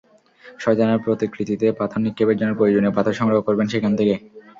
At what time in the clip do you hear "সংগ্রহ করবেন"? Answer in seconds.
3.19-3.67